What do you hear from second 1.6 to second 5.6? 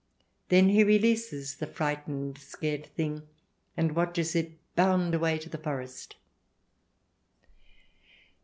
frightened, scared thing, and watches it bound away to the